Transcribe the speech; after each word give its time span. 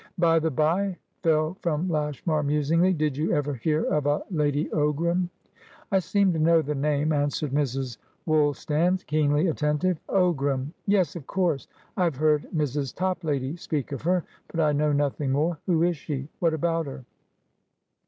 "By 0.17 0.39
the 0.39 0.49
bye," 0.49 0.97
fell 1.21 1.57
from 1.61 1.87
Lashmar, 1.87 2.41
musingly, 2.41 2.91
"did 2.91 3.15
you 3.15 3.33
ever 3.33 3.53
hear 3.53 3.83
of 3.83 4.07
a 4.07 4.23
Lady 4.31 4.65
Ogram?" 4.69 5.29
"I 5.91 5.99
seem 5.99 6.33
to 6.33 6.39
know 6.39 6.63
the 6.63 6.73
name," 6.73 7.11
answered 7.13 7.51
Mrs. 7.51 7.99
Woolstan, 8.25 9.05
keenly 9.05 9.45
attentive. 9.45 9.99
"Ogram? 10.09 10.73
Yes, 10.87 11.15
of 11.15 11.27
course; 11.27 11.67
I 11.97 12.05
have 12.05 12.15
heard 12.15 12.47
Mrs. 12.51 12.95
Toplady 12.95 13.55
speak 13.57 13.91
of 13.91 14.01
her; 14.01 14.23
but 14.47 14.59
I 14.59 14.71
know 14.71 14.91
nothing 14.91 15.29
more. 15.31 15.59
Who 15.67 15.83
is 15.83 15.97
she? 15.97 16.27
What 16.39 16.55
about 16.55 16.87
her?" 16.87 17.05